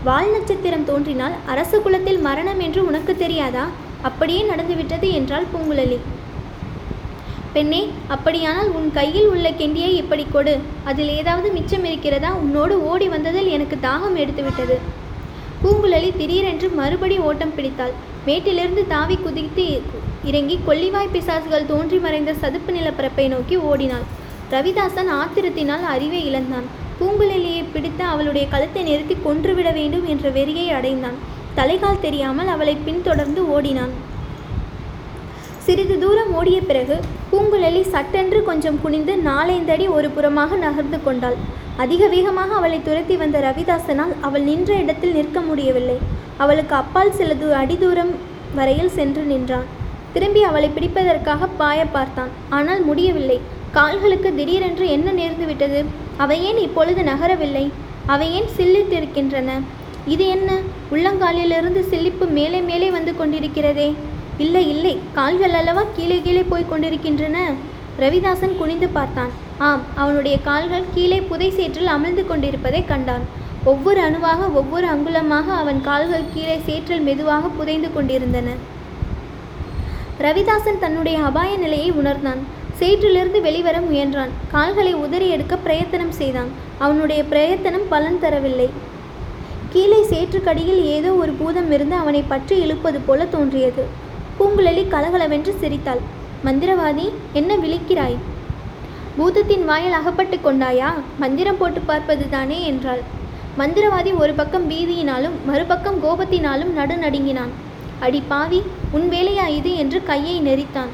வால் 0.04 0.30
நட்சத்திரம் 0.32 0.86
தோன்றினால் 0.86 1.34
அரச 1.46 1.80
குலத்தில் 1.80 2.20
மரணம் 2.20 2.60
என்று 2.66 2.82
உனக்கு 2.86 3.14
தெரியாதா? 3.16 3.64
அப்படியே 4.02 4.42
நடந்துவிட்டது 4.44 5.12
என்றாள் 5.12 5.48
பூங்குழலி. 5.54 5.98
பெண்ணே 7.54 7.82
அப்படியானால் 8.08 8.70
உன் 8.70 8.88
கையில் 8.92 9.28
உள்ள 9.28 9.52
கெண்டியை 9.52 9.92
இப்படி 10.02 10.26
கொடு? 10.32 10.54
அதில் 10.84 11.12
ஏதாவது 11.18 11.52
மிச்சம் 11.52 11.86
இருக்கிறதா? 11.86 12.32
உன்னோடு 12.44 12.76
ஓடி 12.88 13.08
வந்ததில் 13.08 13.50
எனக்கு 13.56 13.78
தாகம் 13.82 14.18
எடுத்துவிட்டது 14.24 14.78
பூங்குழலி 15.64 16.12
திடீரென்று 16.18 16.70
மறுபடி 16.70 17.18
ஓட்டம் 17.18 17.56
பிடித்தாள். 17.56 17.96
மேட்டிலிருந்து 18.26 18.84
தாவி 18.88 19.16
குதித்து 19.16 19.82
இறங்கி 20.24 20.60
கொல்லிவாய் 20.68 21.14
பிசாசுகள் 21.14 21.70
தோன்றி 21.72 21.98
மறைந்த 21.98 22.34
சதுப்பு 22.34 22.74
நிலப்பரப்பை 22.74 23.28
நோக்கி 23.28 23.58
ஓடினாள். 23.58 24.06
ரவிதாசன் 24.52 25.12
ஆத்திரத்தினால் 25.22 25.84
அறிவை 25.96 26.22
இழந்தான். 26.26 26.70
பூங்குழலியை 27.00 27.64
பிடித்து 27.74 28.04
அவளுடைய 28.14 28.46
கழுத்தை 28.54 28.84
நிறுத்தி 28.90 29.18
கொன்றுவிட 29.26 29.70
வேண்டும் 29.80 30.06
என்ற 30.14 30.30
வெறியை 30.38 30.68
அடைந்தான். 30.78 31.18
தலைகால் 31.60 32.04
தெரியாமல் 32.06 32.52
அவளை 32.54 32.76
பின்தொடர்ந்து 32.88 33.42
ஓடினான். 33.56 33.94
சிறிது 35.66 35.96
தூரம் 36.04 36.32
ஓடிய 36.40 36.60
பிறகு 36.70 36.96
பூங்குழலி 37.32 37.82
சட்டென்று 37.94 38.40
கொஞ்சம் 38.50 38.78
குனிந்து 38.84 39.14
நாலைந்தடி 39.30 39.86
ஒரு 39.98 40.08
புறமாக 40.16 40.58
நகர்ந்து 40.66 41.00
கொண்டாள். 41.08 41.38
அதிக 41.84 42.04
வேகமாக 42.14 42.52
அவளை 42.60 42.80
துரத்தி 42.88 43.16
வந்த 43.22 43.38
ரவிதாசனால் 43.48 44.14
அவள் 44.28 44.46
நின்ற 44.50 44.72
இடத்தில் 44.84 45.16
நிற்க 45.18 45.40
முடியவில்லை. 45.50 45.98
அவளுக்கு 46.44 46.76
அப்பால் 46.82 47.16
சில 47.20 47.34
தூ 47.42 47.50
அடி 47.62 47.78
தூரம் 47.84 48.12
வரையில் 48.58 48.96
சென்று 48.98 49.24
நின்றான். 49.32 49.68
திரும்பி 50.14 50.42
அவளை 50.50 50.70
பிடிப்பதற்காக 50.76 51.50
பாய 51.62 51.80
பார்த்தான். 51.96 52.32
ஆனால் 52.58 52.82
முடியவில்லை. 52.90 53.40
கால்களுக்கு 53.78 54.30
திடீரென்று 54.40 54.86
என்ன 54.98 55.10
நேர்ந்து 55.20 55.46
விட்டது? 55.50 55.82
அவை 56.22 56.38
ஏன் 56.50 56.60
இப்பொழுது 56.68 57.02
நகரவில்லை? 57.12 57.66
அவை 58.14 58.28
ஏன் 58.38 58.50
சில்லிட்டிருக்கின்றன 58.58 59.50
இது 60.14 60.26
என்ன? 60.36 60.50
உள்ளங்காலிலிருந்து 60.94 61.82
சில்லிப்பு 61.92 62.26
மேலே 62.38 62.60
மேலே 62.70 62.88
வந்து 62.96 63.12
கொண்டிருக்கிறதே. 63.20 63.90
இல்லை 64.44 64.64
இல்லை 64.74 64.94
கால்கள் 65.18 65.58
அல்லவா 65.60 65.84
கீழே 65.96 66.18
கீழே 66.26 66.44
போய் 66.52 66.70
கொண்டிருக்கின்றன? 66.70 67.38
ரவிதாசன் 68.04 68.58
குனிந்து 68.58 68.88
பார்த்தான். 68.98 69.32
ஆம் 69.68 69.84
அவனுடைய 69.96 70.36
கால்கள் 70.50 70.90
கீழே 70.96 71.20
புதை 71.30 71.50
சேற்றில் 71.58 71.94
அமிழ்ந்து 71.96 72.24
கொண்டிருப்பதை 72.28 72.82
கண்டான். 72.92 73.26
ஒவ்வொரு 73.72 74.00
அணுவாக 74.08 74.42
ஒவ்வொரு 74.60 74.88
அங்குலமாக 74.94 75.48
அவன் 75.62 75.80
கால்கள் 75.88 76.30
கீழே 76.34 76.58
சேற்றில் 76.68 77.06
மெதுவாக 77.08 77.48
புதைந்து 77.58 77.90
கொண்டிருந்தன. 77.94 78.50
ரவிதாசன் 80.26 80.80
தன்னுடைய 80.80 81.18
அபாய 81.30 81.52
நிலையை 81.58 81.90
உணர்ந்தான். 81.92 82.42
சேற்றிலிருந்து 82.80 83.42
வெளிவர 83.42 83.80
முயன்றான். 83.80 84.30
கால்களை 84.52 84.94
உதறி 84.94 85.28
எடுக்க 85.30 85.58
பிரயத்தனம் 85.58 86.12
செய்தான். 86.12 86.52
அவனுடைய 86.78 87.24
பிரயத்தனம் 87.24 87.88
பலன் 87.90 88.20
தரவில்லை. 88.22 88.70
கீழே 89.74 90.00
சேற்றுக்கடியில் 90.04 90.84
ஏதோ 90.84 91.12
ஒரு 91.14 91.32
பூதம் 91.32 91.72
இருந்து 91.72 91.96
அவனை 91.96 92.22
பற்றி 92.22 92.56
இழுப்பது 92.60 93.00
போல 93.00 93.26
தோன்றியது. 93.26 93.84
பூங்குழலி 94.40 94.84
கலகலவென்று 94.88 95.54
சிரித்தாள். 95.60 96.02
மந்திரவாதி 96.46 97.08
என்ன 97.34 97.56
விழிக்கிறாய்? 97.56 98.18
பூதத்தின் 99.18 99.66
வாயில் 99.66 99.92
அகப்பட்டு 99.92 100.38
கொண்டாயா? 100.38 100.90
மந்திரம் 101.20 101.58
போட்டு 101.58 101.80
பார்ப்பது 101.80 102.30
தானே 102.30 102.60
என்றாள். 102.66 103.02
மந்திரவாதி 103.58 104.12
ஒரு 104.18 104.34
பக்கம் 104.34 104.70
பீதியினாலும் 104.70 105.36
மறுபக்கம் 105.46 106.02
கோபத்தினாலும் 106.04 106.72
நடுநடுங்கினான். 106.78 107.54
அடி 108.00 108.24
பாவி 108.28 108.62
உன் 108.92 109.10
வேலையா 109.10 109.48
இது? 109.48 109.76
என்று 109.76 110.04
கையை 110.04 110.42
நெரித்தான். 110.42 110.92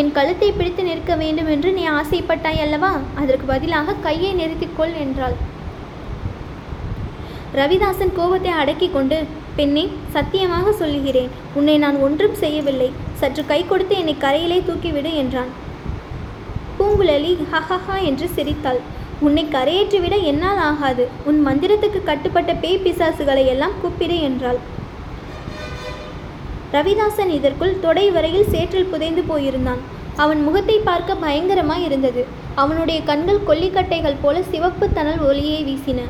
என் 0.00 0.12
கழுத்தை 0.12 0.48
பிடித்து 0.52 0.82
நிற்க 0.82 1.14
வேண்டும் 1.16 1.48
என்று 1.54 1.70
நீ 1.72 1.82
ஆசைப்பட்டாய் 1.88 2.62
அல்லவா? 2.64 2.92
அதற்கு 3.14 3.46
பதிலாக 3.46 3.96
கையை 4.06 4.30
நிறுத்திக்கொள் 4.34 4.94
என்றாள். 5.04 5.36
ரவிதாசன் 7.58 8.14
கோபத்தை 8.18 8.52
அடக்கிக் 8.60 8.92
கொண்டு 8.92 9.16
பெண்ணே 9.56 9.84
சத்தியமாக 10.14 10.72
சொல்லுகிறேன். 10.72 11.30
உன்னை 11.54 11.76
நான் 11.78 11.98
ஒன்றும் 12.06 12.34
செய்யவில்லை. 12.34 12.88
சற்று 13.20 13.42
கை 13.46 13.60
கொடுத்து 13.66 13.96
என்னை 13.96 14.16
கரையிலே 14.20 14.58
தூக்கிவிடு 14.68 15.12
என்றான். 15.22 15.50
பூங்குழலி 16.78 17.32
ஹஹஹா 17.52 17.96
என்று 18.10 18.28
சிரித்தாள். 18.36 18.80
உன்னை 19.20 19.44
கரையேற்றிவிட 19.56 20.16
என்னால் 20.30 20.60
ஆகாது. 20.68 21.04
உன் 21.24 21.40
மந்திரத்துக்கு 21.48 22.00
கட்டுப்பட்ட 22.04 22.52
பேய் 22.54 22.84
பிசாசுகளை 22.84 23.44
எல்லாம் 23.46 23.76
கூப்பிடு 23.82 24.16
என்றாள். 24.28 24.60
ரவிதாசன் 26.74 27.32
இதற்குள் 27.38 27.80
தொடை 27.84 28.04
வரையில் 28.16 28.50
சேற்றில் 28.52 28.90
புதைந்து 28.92 29.22
போயிருந்தான். 29.30 29.80
அவன் 30.22 30.40
முகத்தை 30.46 30.76
பார்க்க 30.88 31.12
பயங்கரமாய் 31.24 31.84
இருந்தது. 31.88 32.22
அவனுடைய 32.62 32.98
கண்கள் 33.10 33.46
கொல்லிக்கட்டைகள் 33.48 34.20
போல 34.22 34.36
சிவப்பு 34.52 34.86
தணல் 34.96 35.22
ஒளியை 35.28 35.60
வீசின. 35.68 36.00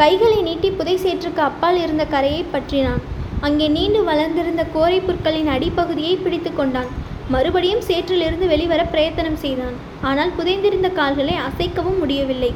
கைகளை 0.00 0.38
நீட்டி 0.48 0.70
புதை 0.78 0.96
சேற்றுக்கு 1.04 1.42
அப்பால் 1.48 1.78
இருந்த 1.84 2.04
கரையை 2.14 2.42
பற்றினான். 2.54 3.02
அங்கே 3.46 3.66
நீண்டு 3.76 4.00
வளர்ந்திருந்த 4.10 4.62
கோரை 4.74 5.00
புற்களின் 5.08 5.50
அடிப்பகுதியை 5.54 6.14
பிடித்து 6.24 6.50
கொண்டான். 6.54 6.90
மறுபடியும் 7.34 7.84
சேற்றிலிருந்து 7.88 8.46
வெளிவர 8.52 8.80
பிரயத்தனம் 8.92 9.40
செய்தான். 9.44 9.76
ஆனால் 10.08 10.34
புதைந்திருந்த 10.38 10.88
கால்களை 11.00 11.34
அசைக்கவும் 11.48 12.00
முடியவில்லை. 12.02 12.52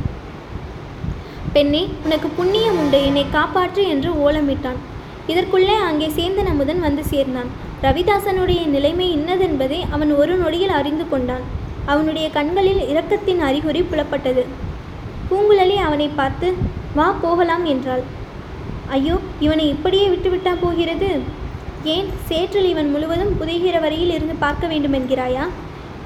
பெண்ணே 1.55 1.83
உனக்கு 2.07 2.29
புண்ணியம் 2.39 2.79
உண்டு. 2.83 2.99
என்னை 3.09 3.25
காப்பாற்று 3.37 3.85
என்று 3.95 4.11
ஓலமிட்டான். 4.27 4.81
இதற்குள்ளே 5.33 5.77
அங்கே 5.89 6.09
சேந்தன் 6.19 6.51
அமுதன் 6.53 6.83
வந்து 6.87 7.03
சேர்ந்தான். 7.13 7.51
ரவிதாசனுடைய 7.87 8.61
நிலைமை 8.75 9.07
இன்னதென்பதை 9.17 9.81
அவன் 9.95 10.13
ஒரு 10.21 10.35
நொடியில் 10.43 10.75
அறிந்து 10.79 11.05
கொண்டான். 11.13 11.45
அவனுடைய 11.93 12.27
கண்களில் 12.37 12.83
இரக்கத்தின் 12.93 13.41
அறிகுறி 13.49 13.83
புலப்பட்டது. 13.91 14.43
பூங்குழலி 15.29 15.77
அவனை 15.89 16.09
பார்த்து 16.21 16.49
வா 16.99 17.09
போகலாம் 17.25 17.65
என்றாள். 17.73 18.05
ஐயோ 18.97 19.17
இவனை 19.47 19.65
இப்படியே 19.75 20.07
விட்டுவிட்டா 20.13 20.53
போகிறது? 20.63 21.11
ஏன் 21.95 22.09
சேற்றில் 22.29 22.71
இவன் 22.71 22.89
முழுவதும் 22.95 23.37
புதைகிற 23.41 23.77
வரையில் 23.85 24.15
இருந்து 24.17 24.35
பார்க்க 24.45 24.73
வேண்டும் 24.73 24.97
என்கிறாயா? 24.99 25.45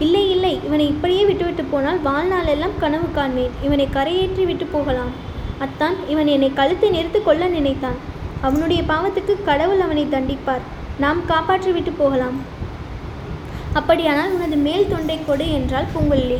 இல்லை 0.04 0.24
இல்லை 0.34 0.52
இவனை 0.66 0.86
இப்படியே 0.92 1.22
விட்டுவிட்டு 1.28 1.64
போனால் 1.72 2.00
வாழ்நாளெல்லாம் 2.08 2.78
கனவு 2.82 3.08
காண்பேன். 3.18 3.54
இவனை 3.66 3.86
கரையேற்றி 3.96 4.44
விட்டு 4.50 4.66
போகலாம். 4.74 5.12
அத்தான் 5.64 5.96
இவன் 6.12 6.30
என்னை 6.34 6.50
கழுத்தை 6.60 6.88
நிறுத்து 6.96 7.20
கொள்ள 7.22 7.44
நினைத்தான். 7.56 7.98
அவனுடைய 8.46 8.80
பாவத்துக்கு 8.90 9.34
கடவுள் 9.48 9.82
அவனை 9.84 10.04
தண்டிப்பார். 10.14 10.64
நாம் 11.04 11.20
காப்பாற்றிவிட்டு 11.30 11.92
போகலாம். 12.02 12.36
அப்படியானால் 13.78 14.34
உனது 14.36 14.58
மேல் 14.66 14.90
துண்டை 14.90 15.16
கொடு 15.28 15.46
என்றாள் 15.58 15.88
பூங்குழலி. 15.94 16.38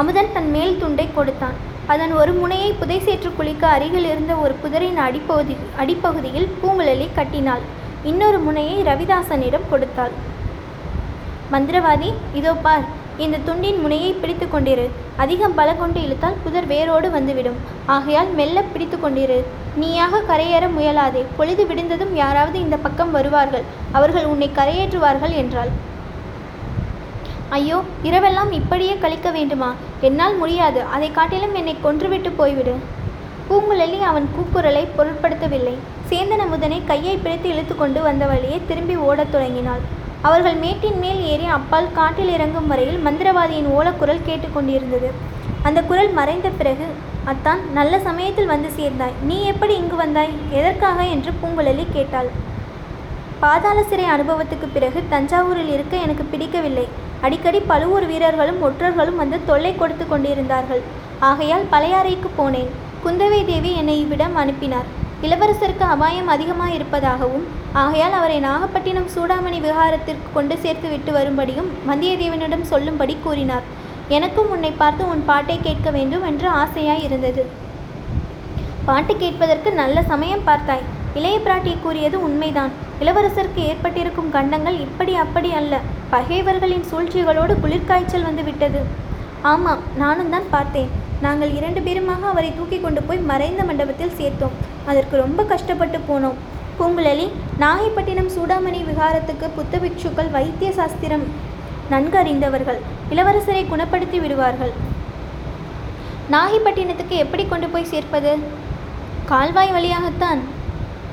அமுதன் 0.00 0.32
தன் 0.36 0.50
மேல் 0.56 0.80
துண்டை 0.82 1.06
கொடுத்தான். 1.18 1.58
அதன் 1.92 2.12
ஒரு 2.20 2.32
முனையை 2.40 2.70
புதை 2.80 2.98
சேற்று 3.06 3.30
குளிக்க 3.38 3.64
அருகில் 3.76 4.08
இருந்த 4.10 4.32
ஒரு 4.44 4.54
புதரின் 4.62 4.98
அடிப்பகுதி 5.06 5.56
அடிப்பகுதியில் 5.82 6.48
பூங்குழலி 6.60 7.06
கட்டினாள். 7.18 7.64
இன்னொரு 8.10 8.38
முனையை 8.46 8.76
ரவிதாசனிடம் 8.90 9.70
கொடுத்தாள். 9.72 10.14
மந்திரவாதி 11.52 12.10
இதோ 12.40 12.52
பார் 12.66 12.86
இந்த 13.18 13.36
துண்டின் 13.46 13.80
முனையை 13.80 14.12
பிடித்து 14.12 14.46
கொண்டிரு. 14.46 14.88
அதிகம் 15.16 15.54
பல 15.54 15.74
கொண்டு 15.74 16.00
இழுத்தால் 16.00 16.36
புதர் 16.44 16.66
வேரோடு 16.66 17.10
வந்துவிடும். 17.10 17.56
ஆகையால் 17.86 18.30
மெல்ல 18.30 18.62
பிடித்து 18.62 18.96
கொண்டிரு. 18.96 19.42
நீயாக 19.76 20.20
கரையேற 20.20 20.68
முயலாதே. 20.78 21.24
பொழுது 21.36 21.66
விடிந்ததும் 21.66 22.14
யாராவது 22.14 22.60
இந்த 22.60 22.76
பக்கம் 22.76 23.10
வருவார்கள். 23.10 23.62
அவர்கள் 23.92 24.24
உன்னை 24.24 24.50
கரையேற்றுவார்கள் 24.54 25.34
என்றாள். 25.36 25.68
ஐயோ 27.48 27.82
இரவெல்லாம் 28.04 28.52
இப்படியே 28.52 28.96
கழிக்க 28.98 29.30
வேண்டுமா? 29.30 29.74
என்னால் 30.00 30.36
முடியாது. 30.36 30.82
அதை 30.82 31.10
காட்டிலும் 31.10 31.54
என்னை 31.54 31.76
கொன்றுவிட்டு 31.84 32.32
போய்விடு. 32.38 32.74
பூங்குழலி 33.50 34.00
அவன் 34.00 34.28
கூக்குரலை 34.36 34.86
பொருட்படுத்தவில்லை. 34.96 35.74
சேந்தன் 36.08 36.44
அமுதனை 36.46 36.82
கையை 36.84 37.16
பிடித்து 37.16 37.48
இழுத்து 37.48 37.76
கொண்டு 37.76 38.02
வந்த 38.02 38.26
வழியே 38.26 38.60
திரும்பி 38.68 38.96
ஓடத் 38.96 39.32
தொடங்கினாள். 39.32 40.00
அவர்கள் 40.22 40.54
மேட்டின் 40.54 40.98
மேல் 40.98 41.22
ஏறி 41.24 41.44
அப்பால் 41.44 41.92
காட்டில் 41.92 42.28
இறங்கும் 42.28 42.66
வரையில் 42.66 43.00
மந்திரவாதியின் 43.06 43.70
ஓலக்குரல் 43.78 44.26
கேட்டுக்கொண்டிருந்தது 44.28 45.08
அந்த 45.62 45.82
குரல் 45.82 46.12
மறைந்த 46.12 46.48
பிறகு 46.48 46.86
அத்தான் 47.24 47.60
நல்ல 47.72 47.98
சமயத்தில் 47.98 48.46
வந்து 48.46 48.70
சேர்ந்தாய். 48.70 49.12
நீ 49.22 49.42
எப்படி 49.42 49.74
இங்கு 49.76 49.96
வந்தாய்? 49.96 50.32
எதற்காக? 50.50 51.02
என்று 51.04 51.32
பூங்குழலி 51.40 51.86
கேட்டாள். 51.92 52.30
பாதாள 53.40 53.82
சிறை 53.82 54.04
அனுபவத்துக்கு 54.04 54.66
பிறகு 54.72 55.02
தஞ்சாவூரில் 55.10 55.72
இருக்க 55.72 55.96
எனக்கு 55.96 56.24
பிடிக்கவில்லை. 56.24 56.88
அடிக்கடி 57.20 57.60
பழுவூர் 57.60 58.06
வீரர்களும் 58.06 58.62
ஒற்றர்களும் 58.62 59.20
வந்து 59.22 59.44
தொல்லை 59.44 59.76
கொடுத்து 59.76 60.08
கொண்டிருந்தார்கள். 60.08 60.82
ஆகையால் 61.18 61.70
பழையாறைக்கு 61.72 62.30
போனேன். 62.38 62.72
குந்தவை 63.04 63.44
தேவி 63.44 63.72
என்னை 63.74 64.00
இவ்விடம் 64.00 64.36
அனுப்பினார். 64.36 65.00
இளவரசருக்கு 65.26 65.84
அபாயம் 65.94 66.30
அதிகமாக 66.34 66.76
இருப்பதாகவும் 66.76 67.44
ஆகையால் 67.82 68.14
அவரை 68.20 68.38
நாகப்பட்டினம் 68.46 69.10
சூடாமணி 69.14 69.58
விகாரத்திற்கு 69.66 70.28
கொண்டு 70.36 70.54
சேர்த்து 70.62 70.88
விட்டு 70.92 71.10
வரும்படியும் 71.16 71.68
வந்தியத்தேவனிடம் 71.90 72.64
சொல்லும்படி 72.70 73.14
கூறினார். 73.26 73.66
எனக்கும் 74.16 74.50
உன்னை 74.54 74.72
பார்த்து 74.80 75.02
உன் 75.12 75.22
பாட்டை 75.28 75.56
கேட்க 75.66 75.90
வேண்டும் 75.96 76.24
என்று 76.30 76.48
ஆசையாய் 76.62 77.04
இருந்தது 77.08 77.44
பாட்டு 78.88 79.14
கேட்பதற்கு 79.22 79.72
நல்ல 79.82 79.98
சமயம் 80.10 80.44
பார்த்தாய். 80.48 80.84
இளைய 81.18 81.36
பிராட்டி 81.44 81.72
கூறியது 81.84 82.16
உண்மைதான். 82.26 82.72
இளவரசருக்கு 83.02 83.62
ஏற்பட்டிருக்கும் 83.70 84.34
கண்டங்கள் 84.36 84.78
இப்படி 84.86 85.14
அப்படி 85.24 85.50
அல்ல. 85.60 85.74
பகைவர்களின் 86.14 86.86
சூழ்ச்சிகளோடு 86.90 87.54
குளிர்காய்ச்சல் 87.62 88.28
வந்து 88.30 88.44
விட்டது 88.50 88.82
ஆமாம் 89.52 89.82
நானும் 90.02 90.34
தான் 90.34 90.52
பார்த்தேன். 90.56 90.92
நாங்கள் 91.26 91.56
இரண்டு 91.58 91.80
பேருமாக 91.86 92.22
அவரை 92.34 92.52
தூக்கி 92.58 92.78
கொண்டு 92.80 93.00
போய் 93.08 93.26
மறைந்த 93.32 93.62
மண்டபத்தில் 93.70 94.16
சேர்த்தோம். 94.20 94.56
அதற்கு 94.86 95.16
ரொம்ப 95.16 95.44
கஷ்டப்பட்டு 95.52 95.98
போனோம். 96.08 96.38
பூங்குழலி 96.78 97.26
நாகைப்பட்டினம் 97.60 98.30
சூடாமணி 98.36 98.80
விகாரத்துக்கு 98.88 99.46
புத்த 99.56 99.78
பிக்ஷுக்கள் 99.78 100.30
வைத்திய 100.30 100.72
சாஸ்திரம் 100.72 101.24
நன்கு 101.90 102.18
அறிந்தவர்கள் 102.18 102.80
இளவரசரை 103.10 103.62
குணப்படுத்தி 103.70 104.20
விடுவார்கள். 104.20 104.72
நாகைப்பட்டினத்துக்கு 106.30 107.16
எப்படி 107.24 107.44
கொண்டு 107.46 107.68
போய் 107.68 107.90
சேர்ப்பது? 107.92 108.32
கால்வாய் 109.26 109.72
வழியாகத்தான். 109.76 110.40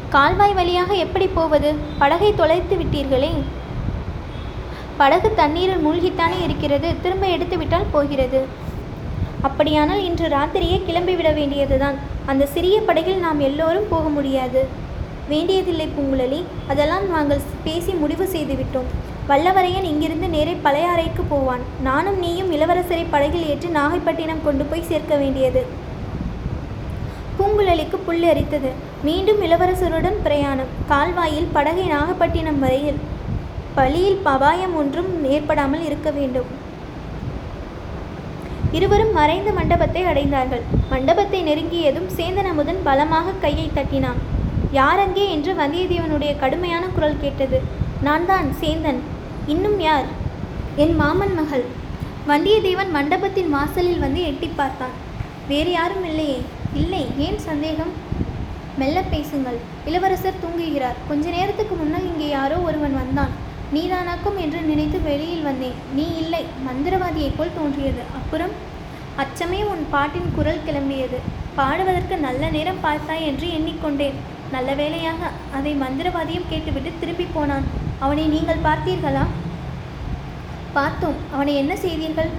கால்வாய் 0.10 0.54
வழியாக 0.54 0.94
எப்படி 1.06 1.28
போவது? 1.28 1.76
படகை 2.00 2.36
தொலைத்து 2.36 2.76
விட்டீர்களே. 2.76 3.32
படகு 4.98 5.30
தண்ணீரில் 5.36 5.86
மூழ்கித்தானே 5.88 6.40
இருக்கிறது 6.44 6.96
திரும்ப 7.02 7.26
எடுத்துவிட்டால் 7.28 7.92
போகிறது. 7.92 8.42
அப்படியானால் 9.48 10.04
இன்று 10.04 10.28
ராத்திரியே 10.28 10.78
கிளம்பிவிட 10.88 11.34
வேண்டியதுதான். 11.34 11.98
அந்த 12.26 12.46
சிறிய 12.46 12.82
படகில் 12.82 13.24
நாம் 13.26 13.40
எல்லோரும் 13.40 13.88
போக 13.90 14.10
முடியாது. 14.10 14.62
வேண்டியதில்லை 15.30 15.88
பூங்குழலி. 15.96 16.44
அதெல்லாம் 16.68 17.06
நாங்கள் 17.10 17.46
பேசி 17.64 17.92
முடிவு 17.94 18.26
செய்துவிட்டோம். 18.26 18.90
வல்லவரையன் 19.30 19.88
இங்கிருந்து 19.92 20.30
நேரே 20.30 20.54
பழையாறைக்கு 20.64 21.24
போவான். 21.30 21.64
நானும் 21.84 22.20
நீயும் 22.20 22.52
இளவரசரை 22.52 23.06
படகில் 23.10 23.48
ஏற்றி 23.48 23.70
நாகைப்பட்டினம் 23.70 24.44
கொண்டு 24.44 24.64
போய் 24.66 24.88
சேர்க்க 24.92 25.16
வேண்டியது. 25.16 25.66
பூங்குழலிக்கு 27.38 27.98
புல் 28.06 28.24
அரித்தது 28.24 28.72
மீண்டும் 29.04 29.42
இளவரசருடன் 29.42 30.18
பிரயாணம். 30.24 30.72
கால்வாயில் 30.88 31.52
படகை 31.54 31.86
நாகப்பட்டினம் 31.88 32.60
வரையில். 32.60 33.00
பழியில் 33.76 34.20
அபாயம் 34.24 34.76
ஒன்றும் 34.76 35.12
ஏற்படாமல் 35.36 35.86
இருக்க 35.86 36.10
வேண்டும். 36.12 36.50
இருவரும் 38.72 39.14
மறைந்த 39.14 39.52
மண்டபத்தை 39.52 40.02
அடைந்தார்கள். 40.04 40.64
மண்டபத்தை 40.90 41.40
நெருங்கியதும் 41.44 42.10
சேந்தன் 42.18 42.50
அமுதன் 42.52 42.82
பலமாக 42.84 43.32
கையை 43.32 43.72
தட்டினான். 43.76 44.20
யாரங்கே? 44.74 45.26
என்று 45.36 45.54
வந்தியத்தேவனுடைய 45.54 46.40
கடுமையான 46.40 46.88
குரல் 46.88 47.22
கேட்டது. 47.22 47.60
நான் 48.02 48.26
தான் 48.26 48.50
சேந்தன். 48.62 49.00
இன்னும் 49.46 49.80
யார்? 49.80 50.06
என் 50.76 50.96
மாமன் 50.96 51.34
மகள். 51.34 51.66
வந்தியத்தேவன் 52.28 52.92
மண்டபத்தின் 52.92 53.50
வாசலில் 53.50 54.00
வந்து 54.00 54.22
எட்டி 54.24 54.50
பார்த்தான். 54.56 54.96
வேறு 55.48 55.72
யாரும் 55.72 56.06
இல்லையே. 56.06 56.40
இல்லை 56.74 57.04
ஏன் 57.18 57.40
சந்தேகம்? 57.50 57.94
மெல்ல 58.78 59.02
பேசுங்கள். 59.02 59.60
இளவரசர் 59.86 60.42
தூங்குகிறார். 60.44 61.00
கொஞ்ச 61.08 61.30
நேரத்துக்கு 61.30 61.76
முன்னால் 61.76 62.10
இங்கே 62.12 62.28
யாரோ 62.30 62.58
ஒருவன் 62.58 62.94
வந்தான். 62.94 63.34
நீதானாக்கும் 63.74 64.38
என்று 64.38 64.62
நினைத்து 64.62 65.02
வெளியில் 65.02 65.42
வந்தேன். 65.42 65.74
நீ 65.94 66.16
இல்லை 66.18 66.46
மந்திரவாதியைப் 66.68 67.38
போல் 67.38 67.56
தோன்றியது. 67.56 68.02
அப்புறம்? 68.14 68.50
அச்சமே 69.18 69.64
உன் 69.64 69.88
பாட்டின் 69.90 70.32
குரல் 70.36 70.62
கிளம்பியது. 70.68 71.16
பாடுவதற்கு 71.56 72.18
நல்ல 72.18 72.50
நேரம் 72.50 72.84
பார்த்தாய் 72.84 73.26
என்று 73.26 73.48
எண்ணிக்கொண்டேன். 73.48 74.14
நல்ல 74.52 74.74
வேளையாக. 74.74 75.30
அதை 75.54 75.76
மந்திரவாதியும் 75.76 76.50
கேட்டுவிட்டு 76.50 76.92
திரும்பி 77.00 77.28
போனான். 77.34 77.64
அவனை 78.00 78.26
நீங்கள் 78.26 78.64
பார்த்தீர்களா? 78.64 79.26
பார்த்தோம். 80.74 81.16
அவனை 81.34 81.56
என்ன 81.56 81.76
செய்தீர்கள்? 81.76 82.30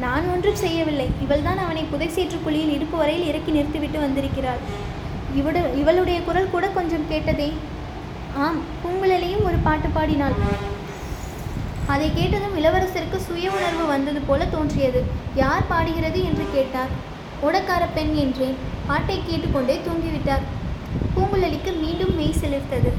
நான் 0.00 0.28
ஒன்றும் 0.28 0.54
செய்யவில்லை. 0.54 1.08
இவள்தான் 1.22 1.58
அவனை 1.58 1.82
புதை 1.82 2.08
சேற்று 2.08 2.38
குழியில் 2.42 2.72
இடுப்பு 2.72 2.98
வரையில் 2.98 3.28
இறக்கி 3.28 3.50
நிறுத்திவிட்டு 3.50 4.00
வந்திருக்கிறாள். 4.00 4.58
இவடு 5.34 5.74
இவளுடைய 5.78 6.22
குரல் 6.22 6.50
கூட 6.50 6.68
கொஞ்சம் 6.68 7.08
கேட்டதே? 7.08 7.52
ஆம். 8.36 8.56
பூங்குழலியும் 8.56 9.44
ஒரு 9.44 9.56
பாட்டு 9.62 9.88
பாடினாள். 9.88 10.74
அதை 11.92 12.06
கேட்டதும் 12.14 12.56
இளவரசருக்கு 12.60 13.18
சுய 13.26 13.50
உணர்வு 13.56 13.84
வந்தது 13.86 14.20
போல 14.28 14.44
தோன்றியது. 14.54 15.00
யார் 15.42 15.68
பாடுகிறது? 15.68 16.20
என்று 16.28 16.44
கேட்டார். 16.54 16.92
ஓடக்கார 17.46 17.84
பெண் 17.96 18.14
என்றேன். 18.24 18.56
பாட்டை 18.86 19.18
கேட்டுக்கொண்டே 19.28 19.76
தூங்கிவிட்டார். 19.86 20.44
பூங்குழலிக்கு 21.14 21.70
மீண்டும் 21.82 22.14
மெய் 22.18 22.40
சிலிர்த்தது 22.40 22.90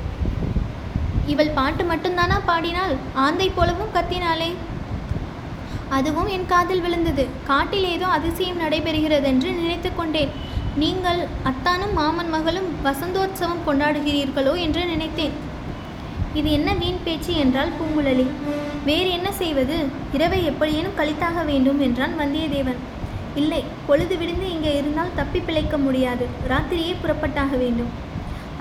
இவள் 1.34 1.56
பாட்டு 1.58 1.84
மட்டும்தானா 1.84 2.38
பாடினாள் 2.46 2.94
ஆந்தை 3.26 3.48
போலவும் 3.50 3.94
கத்தினாளே. 3.96 4.50
அதுவும் 5.98 6.30
என் 6.36 6.48
காதில் 6.52 6.84
விழுந்தது. 6.86 7.24
காட்டில் 7.50 7.88
ஏதோ 7.96 8.08
அதிசயம் 8.18 8.62
நடைபெறுகிறதென்று 8.62 9.50
நினைத்து 9.60 9.90
கொண்டேன். 9.96 10.32
நீங்கள் 10.84 11.22
அத்தானும் 11.50 11.94
மாமன் 12.00 12.32
மகளும் 12.36 12.70
வசந்தோற்சவம் 12.88 13.66
கொண்டாடுகிறீர்களோ 13.68 14.54
என்று 14.66 14.86
நினைத்தேன். 14.86 15.36
இது 16.34 16.50
என்ன 16.52 16.74
வீண் 16.74 17.04
பேச்சு 17.04 17.34
என்றால் 17.44 17.76
பூங்குழலி. 17.78 18.28
வேறு 18.88 19.10
என்ன 19.16 19.30
செய்வது? 19.40 19.78
இரவை 20.16 20.40
எப்படியேனும் 20.50 20.98
கழித்தாக 21.00 21.44
வேண்டும் 21.50 21.80
என்றான் 21.86 22.14
வந்தியத்தேவன். 22.20 22.82
இல்லை 23.42 23.62
பொழுது 23.88 24.16
விடிந்து 24.20 24.46
இங்கே 24.56 24.72
இருந்தால் 24.80 25.16
தப்பி 25.20 25.40
பிழைக்க 25.48 25.76
முடியாது. 25.86 26.26
ராத்திரியே 26.52 26.94
புறப்பட்டாக 27.02 27.56
வேண்டும். 27.64 27.90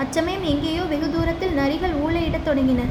அச்சமயம் 0.03 0.47
எங்கேயோ 0.53 0.83
வெகு 0.93 1.07
தூரத்தில் 1.13 1.55
நரிகள் 1.59 1.95
ஊளையிடத் 2.05 2.47
தொடங்கின. 2.47 2.81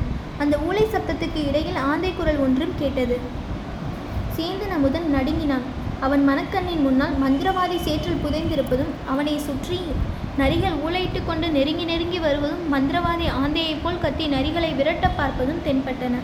அந்த 0.44 0.54
ஊளை 0.68 0.84
சப்தத்துக்கு 0.94 1.42
இடையில் 1.50 1.80
ஆந்தை 1.90 2.12
குரல் 2.14 2.40
ஒன்றும் 2.46 2.74
கேட்டது. 2.80 3.18
சேந்தன் 4.38 4.74
அமுதன் 4.78 5.08
நடுங்கினான். 5.16 5.66
அவன் 6.06 6.24
மனக்கண்ணின் 6.30 6.82
முன்னால் 6.86 7.14
மந்திரவாதி 7.24 7.78
சேற்றில் 7.84 8.22
புதைந்திருப்பதும் 8.24 8.94
அவனை 9.12 9.36
சுற்றி 9.46 9.78
நரிகள் 10.40 10.80
ஊழையிட்டு 10.86 11.20
கொண்டு 11.28 11.46
நெருங்கி 11.58 11.86
நெருங்கி 11.92 12.18
வருவதும் 12.24 12.66
மந்திரவாதி 12.74 13.28
ஆந்தையைப் 13.42 13.84
போல் 13.84 14.02
கத்தி 14.06 14.26
நரிகளை 14.34 14.72
விரட்ட 14.80 15.06
பார்ப்பதும் 15.20 15.64
தென்பட்டன. 15.68 16.16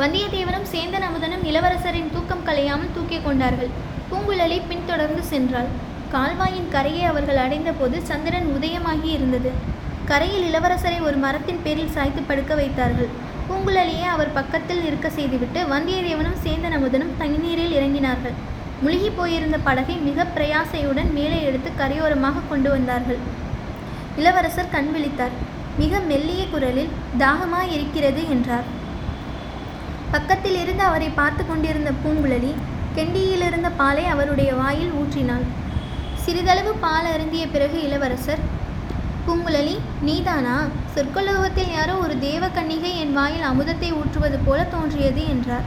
வந்தியத்தேவனும் 0.00 0.68
சேந்தன் 0.72 1.04
அமுதனும் 1.06 1.42
இளவரசரின் 1.48 2.12
தூக்கம் 2.12 2.44
கலையாமல் 2.46 2.92
தூக்கிக் 2.94 3.24
கொண்டார்கள். 3.24 3.72
பூங்குழலி 4.10 4.58
பின்தொடர்ந்து 4.70 5.22
சென்றாள். 5.32 5.68
கால்வாயின் 6.12 6.70
கரையை 6.74 7.02
அவர்கள் 7.10 7.40
அடைந்தபோது 7.44 7.96
சந்திரன் 8.10 8.48
உதயமாகி 8.56 9.10
இருந்தது. 9.16 9.50
கரையில் 10.10 10.46
இளவரசரை 10.48 11.00
ஒரு 11.08 11.16
மரத்தின் 11.16 11.60
பேரில் 11.64 11.92
சாய்த்து 11.96 12.22
படுக்க 12.22 12.54
வைத்தார்கள். 12.54 13.10
பூங்குழலியை 13.48 14.08
அவர் 14.14 14.32
பக்கத்தில் 14.38 14.82
இருக்க 14.88 15.10
செய்துவிட்டு 15.18 15.62
வந்தியத்தேவனும் 15.74 16.40
சேந்தன் 16.46 16.78
அமுதனும் 16.78 17.14
தண்ணீரில் 17.18 17.76
இறங்கினார்கள். 17.78 18.36
முழுகி 18.82 19.12
போயிருந்த 19.20 19.58
படகை 19.68 19.96
மிக 20.08 20.26
பிரயாசையுடன் 20.34 21.12
மேலே 21.20 21.38
எடுத்து 21.50 21.70
கரையோரமாக 21.80 22.48
கொண்டு 22.48 22.70
வந்தார்கள். 22.70 23.22
இளவரசர் 24.16 24.74
கண் 24.74 24.92
விழித்தார். 24.96 25.34
மிக 25.78 25.98
மெல்லிய 26.10 26.44
குரலில் 26.52 26.94
தாகமாய் 27.18 27.72
இருக்கிறது 27.76 28.22
என்றார். 28.36 28.68
பக்கத்தில் 30.14 30.56
இருந்து 30.60 30.82
அவரை 30.82 31.08
பார்த்து 31.18 31.42
கொண்டிருந்த 31.46 31.90
பூங்குழலி 32.02 32.52
கெண்டியிலிருந்த 32.96 33.68
பாலை 33.80 34.04
அவருடைய 34.06 34.50
வாயில் 34.60 34.94
ஊற்றினாள். 35.00 35.44
சிறிதளவு 36.24 36.72
பால் 36.84 37.08
அருந்திய 37.12 37.44
பிறகு 37.48 37.76
இளவரசர் 37.82 38.42
பூங்குழலி 39.26 39.76
நீதானா? 40.08 40.56
சொற்கலோகத்தில் 40.94 41.70
யாரோ 41.76 41.94
ஒரு 42.04 42.18
தேவ 42.18 42.48
கன்னிகை 42.48 42.92
என் 43.02 43.12
வாயில் 43.12 43.48
அமுதத்தை 43.50 43.90
ஊற்றுவது 44.00 44.38
போல 44.46 44.60
தோன்றியது 44.74 45.22
என்றார். 45.34 45.66